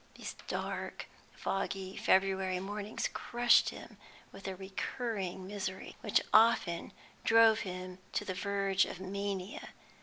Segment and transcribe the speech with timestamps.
[0.15, 1.05] These dark,
[1.35, 3.97] foggy February mornings crushed him
[4.31, 6.91] with a recurring misery which often
[7.23, 9.69] drove him to the verge of mania.